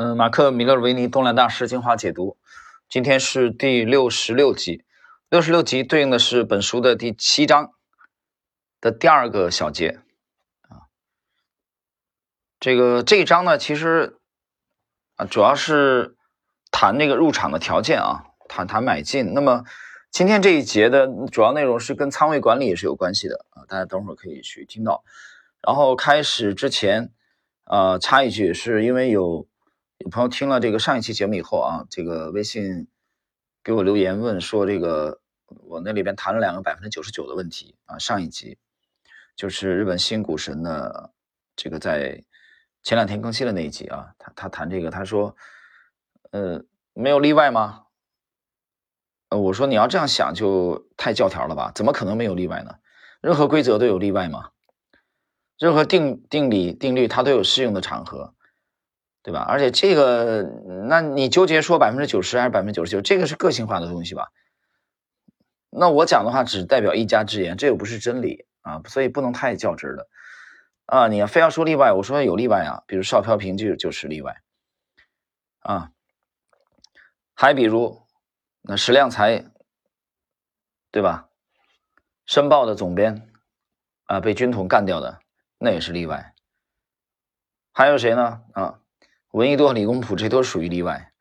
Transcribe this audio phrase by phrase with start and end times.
[0.00, 2.36] 嗯，马克·米勒维尼东南大师精华解读，
[2.88, 4.84] 今天是第六十六集，
[5.28, 7.72] 六十六集对应的是本书的第七章
[8.80, 9.98] 的第二个小节
[10.68, 10.86] 啊。
[12.60, 14.20] 这个这一章呢，其实
[15.16, 16.14] 啊，主要是
[16.70, 19.34] 谈那个入场的条件啊，谈谈买进。
[19.34, 19.64] 那么
[20.12, 25.02] 今天这一节的主要内容是跟仓位管理也是有关系的啊，大家等会儿可以去听到。
[25.60, 27.10] 然后开始之前，
[27.64, 29.48] 呃，插一句，是因为有。
[29.98, 32.86] 有朋友听了这个上一期节目以后啊，这个微信
[33.64, 35.20] 给我留言问说，这个
[35.64, 37.98] 我那里边谈了两个百分之九十九的问题啊。
[37.98, 38.58] 上一集
[39.34, 41.12] 就是日本新股神的
[41.56, 42.24] 这个在
[42.84, 45.34] 前两天更新的那一集啊，他他谈这个，他说，
[46.30, 46.62] 呃，
[46.92, 47.86] 没有例外吗？
[49.30, 51.72] 呃，我说你要这样想就太教条了吧？
[51.74, 52.76] 怎么可能没有例外呢？
[53.20, 54.50] 任何规则都有例外吗？
[55.58, 58.36] 任何定定理定律它都有适用的场合。
[59.28, 59.40] 对吧？
[59.40, 60.42] 而且这个，
[60.88, 64.28] 那你纠结说百分之九十还是百分之九十九，这个是个性化的东西吧？
[65.68, 70.08] 那我讲的话只代表一家之言，这又不是真理啊，所以不能太较真的
[70.86, 71.08] 啊！
[71.08, 74.40] 你要非要说例外，我说有例外啊，比如邵飘萍就就是例外
[75.58, 75.90] 啊，
[77.34, 78.00] 还比如
[78.62, 79.44] 那石亮才，
[80.90, 81.28] 对吧？
[82.24, 83.28] 申报的总编
[84.04, 85.20] 啊，被军统干掉的，
[85.58, 86.32] 那也是例外。
[87.74, 88.40] 还有谁呢？
[88.54, 88.80] 啊？
[89.32, 91.12] 闻一多、理工谱，这都属于例外。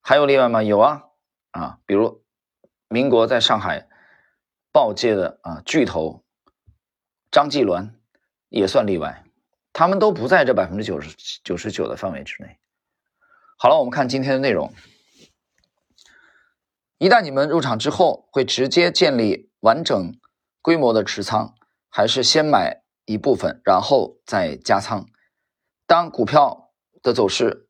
[0.00, 0.62] 还有例外吗？
[0.62, 1.02] 有啊，
[1.50, 2.22] 啊，比如
[2.88, 3.88] 民国在上海
[4.70, 6.24] 报界的啊巨头
[7.32, 7.90] 张继鸾
[8.48, 9.24] 也算例外，
[9.72, 12.58] 他们都不在这百分之九十九十九的范围之内。
[13.58, 14.72] 好了，我们看今天的内容。
[16.98, 20.16] 一旦你们入场之后，会直接建立完整
[20.60, 21.56] 规模的持仓，
[21.88, 25.06] 还是先买一部分，然后再加仓？
[25.88, 26.61] 当股票。
[27.02, 27.68] 的走势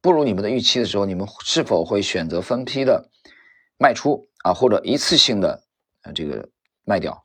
[0.00, 3.10] 不如你们的预期的时候，你们是否会选择分批的
[3.78, 5.64] 卖出啊，或者一次性的
[6.02, 6.50] 呃这个
[6.84, 7.22] 卖掉？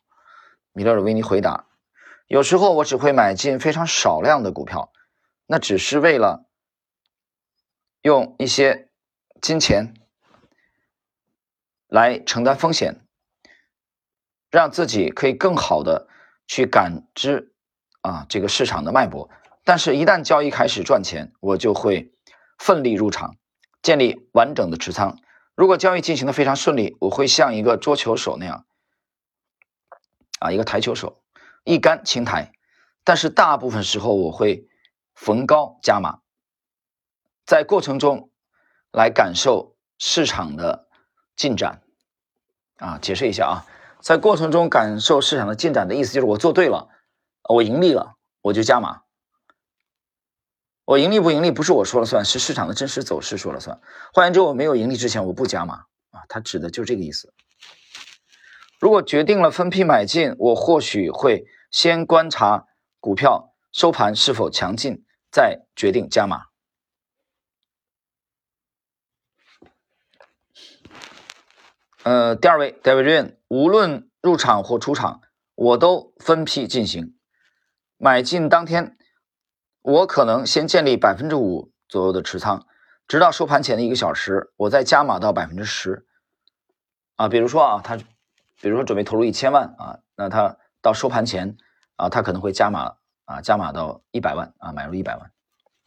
[0.71, 1.67] 米勒尔维尼回答：
[2.27, 4.93] 有时候我只会买进非常少量的股票，
[5.45, 6.45] 那只是为了
[8.01, 8.89] 用一些
[9.41, 9.93] 金钱
[11.87, 13.05] 来承担风险，
[14.49, 16.07] 让自己可以更好的
[16.47, 17.53] 去感知
[18.01, 19.29] 啊这个市场的脉搏。
[19.69, 22.11] 但是，一旦交易开始赚钱，我就会
[22.57, 23.35] 奋力入场，
[23.83, 25.19] 建立完整的持仓。
[25.53, 28.65] 如果交易进行的非常顺利，我会像一个桌球手那样，
[30.39, 31.21] 啊，一个台球手，
[31.65, 32.51] 一杆清台。
[33.03, 34.67] 但是，大部分时候我会
[35.13, 36.21] 逢高加码，
[37.45, 38.31] 在过程中
[38.91, 40.87] 来感受市场的
[41.35, 41.83] 进展。
[42.77, 43.65] 啊，解释一下啊，
[44.01, 46.89] 在过程中感受市场的进展的意思就是，我做对了，
[47.47, 49.03] 我盈利了，我就加码。
[50.89, 53.79] 我盈利不盈利不是我说了算，是市场的真实走势说了算。
[54.11, 56.25] 换言之，我没有盈利之前，我不加码啊。
[56.27, 57.31] 它指的就是这个意思。
[58.79, 62.65] 如果决定了分批买进，我或许会先观察
[62.99, 66.45] 股票收盘是否强劲，再决定加码。
[72.01, 75.21] 呃，第二位，David Rain，无论入场或出场，
[75.53, 77.13] 我都分批进行
[77.99, 78.95] 买进当天。
[79.81, 82.65] 我可能先建立百分之五左右的持仓，
[83.07, 86.05] 直到收盘前的一个小时，我再加码到百分之十。
[87.15, 87.97] 啊，比如说啊，他，
[88.61, 91.57] 比如说准备投入一千万啊，那他到收盘前
[91.95, 92.95] 啊，他可能会加码
[93.25, 95.31] 啊，加码到一百万啊，买入一百万，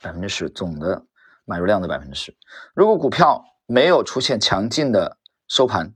[0.00, 1.06] 百分之十总的
[1.44, 2.36] 买入量的百分之十。
[2.74, 5.94] 如果股票没有出现强劲的收盘，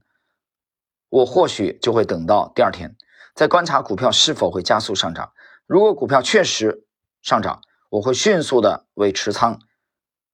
[1.09, 2.95] 我或许就会等到第二天，
[3.35, 5.31] 再观察股票是否会加速上涨。
[5.65, 6.85] 如果股票确实
[7.21, 9.59] 上涨，我会迅速的为持仓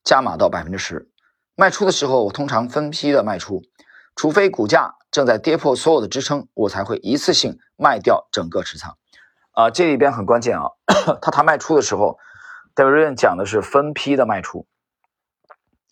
[0.03, 1.09] 加码到百分之十，
[1.55, 3.61] 卖出的时候我通常分批的卖出，
[4.15, 8.97] 除非股价正在跌破所有的支撑，我才会一次性卖掉整个持仓。
[9.51, 10.71] 啊，这里边很关键啊，
[11.21, 12.17] 他谈卖出的时候，
[12.73, 14.65] 戴维瑞讲的是分批的卖出，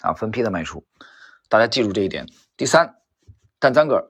[0.01, 0.83] 啊，分批的卖出，
[1.47, 2.25] 大家记住这一点。
[2.57, 2.95] 第三，
[3.59, 4.09] 但赞格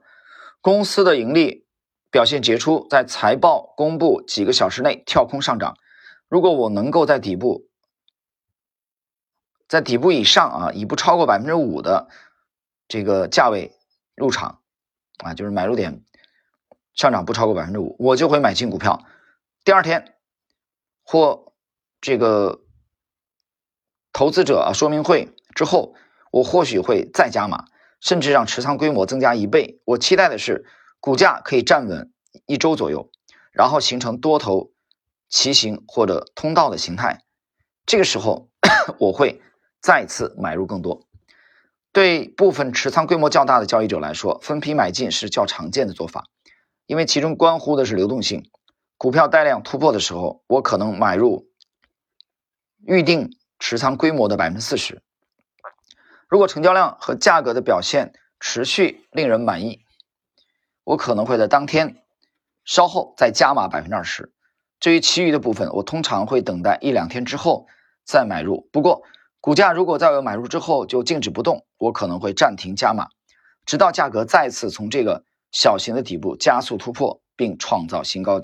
[0.62, 1.66] 公司的盈利
[2.10, 5.76] 表现杰出，在财报公布几个小时内跳空上涨。
[6.32, 7.68] 如果我能够在底部，
[9.68, 12.08] 在底部以上啊，以不超过百分之五的
[12.88, 13.76] 这个价位
[14.14, 14.62] 入场
[15.18, 16.02] 啊，就是买入点
[16.94, 19.04] 上涨不超过百分之五，我就会买进股票。
[19.62, 20.14] 第二天
[21.02, 21.52] 或
[22.00, 22.62] 这个
[24.14, 25.94] 投资者啊说明会之后，
[26.30, 27.66] 我或许会再加码，
[28.00, 29.82] 甚至让持仓规模增加一倍。
[29.84, 30.64] 我期待的是
[30.98, 32.10] 股价可以站稳
[32.46, 33.10] 一周左右，
[33.52, 34.71] 然后形成多头。
[35.32, 37.22] 骑行或者通道的形态，
[37.86, 38.50] 这个时候
[39.00, 39.40] 我会
[39.80, 41.06] 再次买入更多。
[41.90, 46.26] 对部分持仓规模较大的交易者来说，分批买进是较常见的做法，
[46.84, 48.50] 因为其中关乎的是流动性。
[48.98, 51.48] 股票带量突破的时候，我可能买入
[52.84, 55.02] 预定持仓规模的百分之四十。
[56.28, 59.82] 如果成交量和价格的表现持续令人满意，
[60.84, 61.96] 我可能会在当天
[62.66, 64.30] 稍后再加码百分之二十。
[64.82, 67.68] 至于其余的部分，我通常会等待一两天之后
[68.04, 68.68] 再买入。
[68.72, 69.04] 不过，
[69.40, 73.06] 股价如果在我买入之后就静止不动，我可能会暂停加码，
[73.64, 78.40] 直到价格再次从这个小型的底部加速突破并创造新高。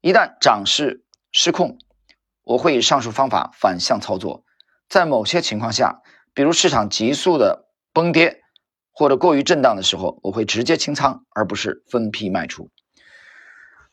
[0.00, 1.78] 一旦涨势失控，
[2.42, 4.42] 我会以上述方法反向操作。
[4.88, 6.02] 在某些情况下，
[6.34, 8.40] 比如市场急速的崩跌
[8.90, 12.68] 或者过于震荡的时候，我会直接清仓，而不是分批卖出。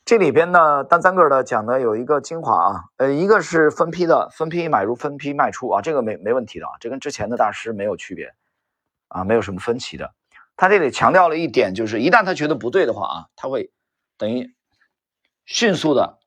[0.05, 8.35] 这里边呢，单三个的讲的有一个精华啊，呃，一个是分批的，分批买入，分批卖出啊，这个没没问题的啊，这跟之前的大师没有区别
[9.07, 10.13] 啊，没有什么分歧的。
[10.55, 13.71] 他这里强调了一点，就是一旦他觉得不对的话啊，他会
[14.15, 14.53] 等于
[15.43, 16.19] 迅速的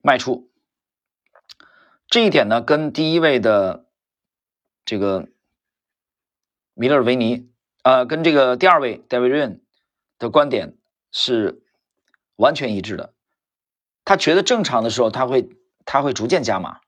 [0.00, 0.48] 卖出。
[2.06, 3.86] 这一点呢，跟第一位的
[4.84, 5.26] 这个
[6.74, 7.50] 米勒维尼，
[7.82, 9.60] 呃，跟这个第二位戴维润
[10.20, 10.76] 的观点
[11.10, 11.64] 是。
[12.36, 13.14] 完全一致的，
[14.04, 15.48] 他觉得正常的时候，他会
[15.84, 16.80] 他会逐渐加码，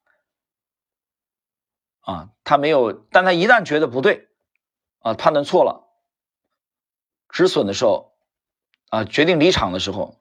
[2.01, 4.29] 啊，他没有，但他一旦觉得不对，
[5.01, 5.89] 啊，判断错了，
[7.31, 8.13] 止损的时候，
[8.91, 10.21] 啊，决定离场的时候，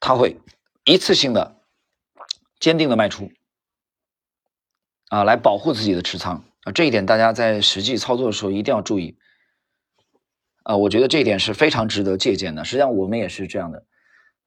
[0.00, 0.40] 他会
[0.84, 1.62] 一次性的
[2.58, 3.30] 坚定的卖出，
[5.08, 9.18] 啊，来保护自己的持仓，啊，这一点大家在实际操作的时候一定要注意，
[10.64, 13.86] 啊，我觉得这一点是非常值得借鉴的，实际上我们也是这样的。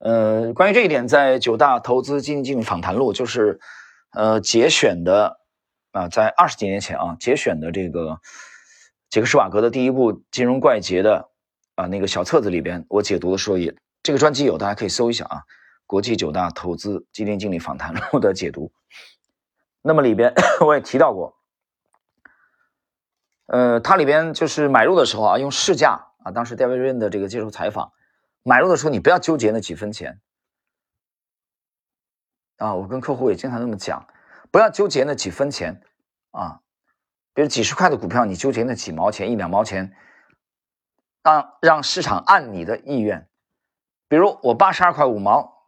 [0.04, 3.60] 呃，关于这一点，在九大投资基金经理访谈录，就是
[4.14, 5.38] 呃节选的
[5.92, 8.20] 啊，在二十几年前啊节选的这个
[9.12, 11.30] 杰克施瓦格的第一部《金融怪杰》的
[11.76, 15.44] 啊那个小册子里边，我解读的时候也这个专辑有，大家可以搜一下啊，
[15.86, 18.72] 国际九大投资基金经理访谈录的解读。
[19.84, 20.34] 那么里边
[20.66, 21.36] 我也提到过，
[23.46, 27.92] 呃，它里边就是买入的时候啊，用市价啊，当时戴维润的这个接受采访。
[28.44, 30.20] 买入的时候，你不要纠结那几分钱
[32.58, 32.74] 啊！
[32.74, 34.08] 我跟客户也经常这么讲，
[34.52, 35.82] 不要纠结那几分钱
[36.32, 36.62] 啊。
[37.34, 39.96] 比如几十块的股票，你纠结那几毛钱、一两毛钱，
[41.24, 43.30] 让让市场按你的意愿。
[44.08, 45.64] 比如我八十二块五毛，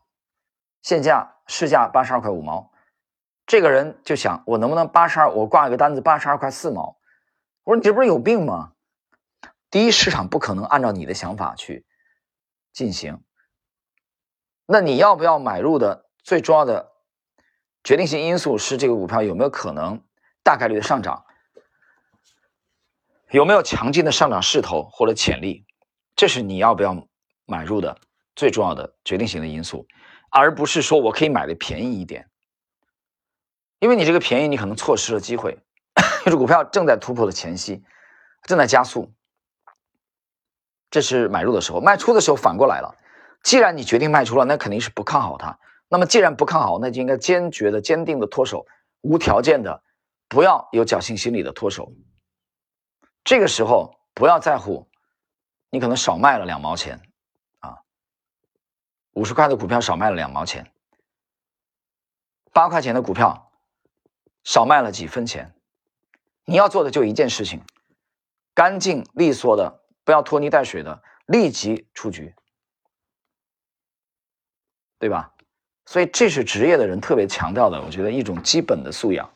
[0.81, 2.71] 现价市价八十二块五毛，
[3.45, 5.31] 这个人就想我能不能八十二？
[5.31, 6.97] 我挂一个单子八十二块四毛。
[7.63, 8.73] 我说你这不是有病吗？
[9.69, 11.85] 第一，市场不可能按照你的想法去。
[12.73, 13.23] 进行，
[14.65, 16.91] 那你要不要买入的最重要的
[17.83, 20.03] 决定性因素是这个股票有没有可能
[20.43, 21.23] 大概率的上涨，
[23.29, 25.65] 有没有强劲的上涨势头或者潜力，
[26.15, 27.07] 这是你要不要
[27.45, 27.99] 买入的
[28.35, 29.85] 最重要的决定性的因素，
[30.31, 32.27] 而不是说我可以买的便宜一点，
[33.77, 35.59] 因为你这个便宜你可能错失了机会，
[36.25, 37.83] 就是股票正在突破的前夕，
[38.43, 39.13] 正在加速。
[40.93, 42.95] 这是买入的时候，卖出的时候反过来了。
[43.41, 45.57] 既然你决定卖出了，那肯定是不看好它。
[45.87, 48.67] 那么既然不看好，那就应该坚决的、坚定的脱手，
[49.01, 49.81] 无条件的，
[50.29, 51.91] 不要有侥幸心理的脱手。
[53.23, 54.87] 这个时候不要在乎，
[55.71, 57.01] 你可能少卖了两毛钱
[57.61, 57.79] 啊，
[59.13, 60.71] 五十块的股票少卖了两毛钱，
[62.51, 63.49] 八块钱的股票
[64.43, 65.55] 少卖了几分钱。
[66.45, 67.63] 你要做的就一件事情，
[68.53, 69.79] 干净利索的。
[70.03, 72.33] 不要拖泥带水的，立即出局，
[74.99, 75.33] 对吧？
[75.85, 79.33] 所以这是职业的人特别强调的，我觉得一种基本的素养。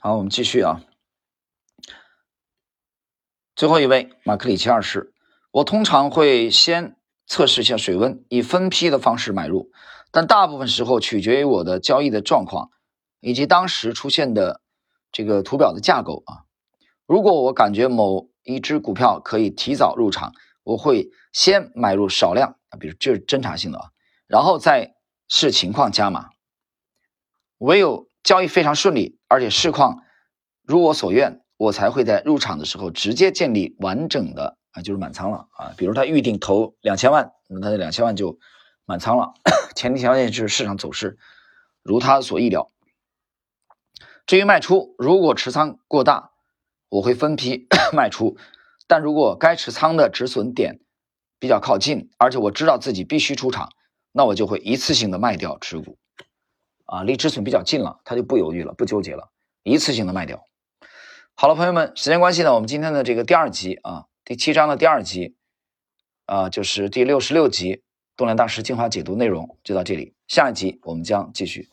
[0.00, 0.80] 好，我们继续啊。
[3.54, 5.12] 最后一位马克里奇二世，
[5.50, 9.70] 我通常会先测试一下水温，以分批的方式买入，
[10.10, 12.70] 但大部分时候取决于我的交易的状况
[13.20, 14.61] 以及当时出现的。
[15.12, 16.44] 这个图表的架构啊，
[17.06, 20.32] 如果我感觉某一只股票可以提早入场，
[20.64, 23.90] 我会先买入少量啊，比如这是侦查性的啊，
[24.26, 24.94] 然后再
[25.28, 26.30] 视情况加码。
[27.58, 30.02] 唯有交易非常顺利，而且市况
[30.62, 35.74] 如我所愿，我才会在入场的时候直接建立完整的啊，就是满仓了啊。
[35.76, 38.38] 比如他预定投两千万，那他的两千万就
[38.86, 39.34] 满仓了，
[39.76, 41.18] 前提条件就是市场走势
[41.82, 42.68] 如他所意料。
[44.26, 46.30] 至于卖出，如果持仓过大，
[46.88, 48.36] 我会分批 卖出；
[48.86, 50.80] 但如果该持仓的止损点
[51.38, 53.70] 比较靠近，而且我知道自己必须出场，
[54.12, 55.98] 那我就会一次性的卖掉持股。
[56.84, 59.30] 啊，离止损比较近了，他就不犹豫了，不纠结了，
[59.62, 60.44] 一次性的卖掉。
[61.34, 65.36] 好了，朋友们，时间关系呢，我们今天的这个第二集啊，第七章的第二集
[66.26, 67.76] 啊，就是第六十六集
[68.14, 71.70] 《动量大师精华解读》内容就到这里，下一集我们将继续。